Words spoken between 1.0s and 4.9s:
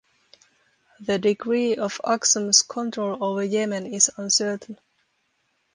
The degree of Aksum's control over Yemen is uncertain.